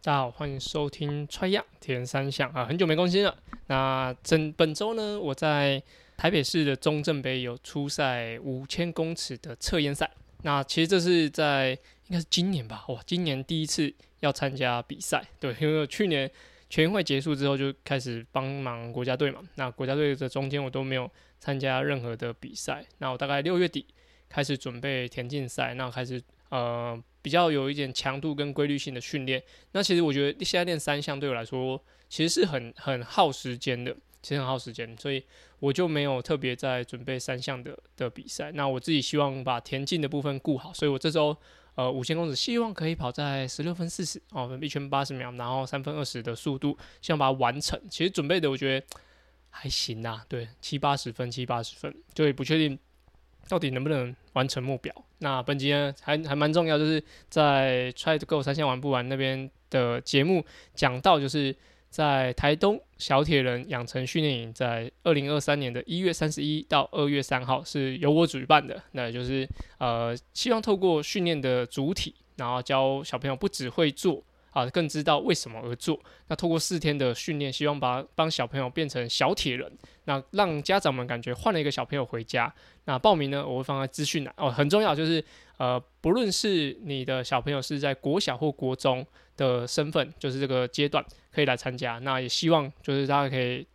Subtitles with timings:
[0.00, 3.36] 大家好，欢迎收听 Try 样铁人三项啊，很久没更新了。
[3.66, 5.82] 那整本周呢，我在
[6.16, 10.08] 台北市的中正杯有出赛五千公尺的测验赛。
[10.42, 11.70] 那其实这是在
[12.06, 15.20] 应该是今年吧，哇，今年第一次要参加比赛。
[15.40, 16.30] 对，因为去年
[16.70, 19.40] 全运会结束之后就开始帮忙国家队嘛。
[19.56, 21.10] 那国家队的中间我都没有
[21.40, 22.86] 参加任何的比赛。
[22.98, 23.84] 那我大概六月底
[24.28, 27.02] 开始准备田径赛，那开始呃。
[27.28, 29.42] 比较有一点强度跟规律性的训练，
[29.72, 35.22] 那其实我觉得现在练三项对我来说其实是很很耗时间的，其实很耗时间，所以
[35.58, 38.50] 我就没有特别在准备三项的的比赛。
[38.52, 41.36] 那我自己希望把田径的部分顾好，所以我这周
[41.74, 47.78] 呃五千公尺希望可以跑在十六分四十哦，一圈八十秒，然后三分二十的速度，希望把它完成。
[47.90, 48.86] 其实准备的我觉得
[49.50, 52.78] 还行啊，对，七八十分，七八十分，就也不确定。
[53.48, 54.94] 到底能不能完成目标？
[55.18, 60.44] 那本集呢还还蛮重要，就是在 Try to Go 三项玩不完那边的节目
[60.74, 61.56] 讲到，就是
[61.90, 68.80] 在台东小铁人养成训练营，在二零二三年的一月三十一到二月三号是由我主办的。
[68.92, 74.22] 那就是呃，希望透过训练的主体，然后教小朋友不只会做。
[74.58, 75.98] 啊，更知道为什么而做。
[76.26, 79.70] 那透过四天的训练，希望把帮小朋友变成小铁人。
[80.04, 82.52] 那让家长们感觉换了一个小朋友回家。
[82.84, 85.22] 那报名呢，我会放在资讯栏哦，很重要，就是
[85.58, 91.98] 呃，不论是你的小朋友是在国小或国中的身份，就是这个阶段可以来参加。
[91.98, 93.66] 那也希望就是大家可以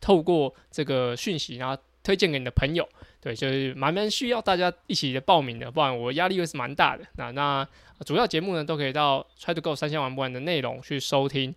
[0.00, 2.88] 透过这个讯息，然后推荐给你的朋友。
[3.20, 7.04] 对，就是蛮蛮需要大家一起的报名的，不然我压力会是蛮大的。
[7.18, 7.68] 那那
[8.06, 11.54] 主要节目呢，都可以到 Try to Go 三千玩不完的内容去收听。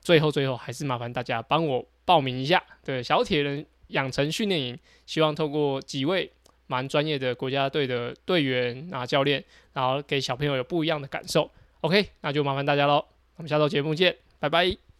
[0.00, 6.32] 最后最后还是麻烦大家帮我报名一下，对，小铁人养成训练营，希望透过几位
[6.66, 11.50] 蛮专业的国家队的队员啊教练，然后给小朋友有不一样的感受。
[11.82, 13.04] OK，那就麻烦大家喽，
[13.36, 14.93] 我们下周节目见，拜拜。